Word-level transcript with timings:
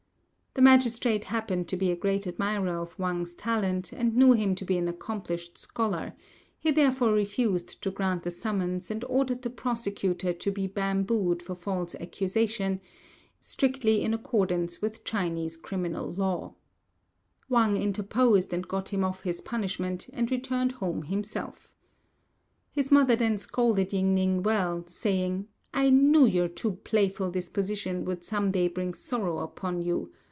The 0.53 0.61
magistrate 0.61 1.23
happened 1.23 1.69
to 1.69 1.77
be 1.77 1.91
a 1.91 1.95
great 1.95 2.27
admirer 2.27 2.75
of 2.77 2.99
Wang's 2.99 3.35
talent, 3.35 3.93
and 3.93 4.17
knew 4.17 4.33
him 4.33 4.53
to 4.55 4.65
be 4.65 4.77
an 4.77 4.89
accomplished 4.89 5.57
scholar; 5.57 6.11
he 6.59 6.71
therefore 6.71 7.13
refused 7.13 7.81
to 7.83 7.89
grant 7.89 8.23
the 8.23 8.31
summons, 8.31 8.91
and 8.91 9.05
ordered 9.05 9.43
the 9.43 9.49
prosecutor 9.49 10.33
to 10.33 10.51
be 10.51 10.67
bambooed 10.67 11.41
for 11.41 11.55
false 11.55 11.95
accusation. 11.95 12.81
Wang 13.63 14.01
interposed 14.03 14.81
and 18.53 18.67
got 18.67 18.89
him 18.89 19.03
off 19.05 19.23
this 19.23 19.39
punishment, 19.39 20.09
and 20.11 20.31
returned 20.31 20.71
home 20.73 21.03
himself. 21.03 21.71
His 22.73 22.91
mother 22.91 23.15
then 23.15 23.37
scolded 23.37 23.93
Ying 23.93 24.13
ning 24.13 24.43
well, 24.43 24.85
saying, 24.85 25.47
"I 25.73 25.89
knew 25.91 26.25
your 26.25 26.49
too 26.49 26.73
playful 26.83 27.31
disposition 27.31 28.03
would 28.03 28.25
some 28.25 28.51
day 28.51 28.67
bring 28.67 28.93
sorrow 28.93 29.37
upon 29.37 29.81
you. 29.81 30.11